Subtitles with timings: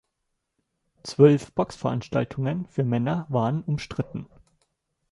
[1.03, 4.25] Zwölf Boxveranstaltungen für Männer waren umstritten.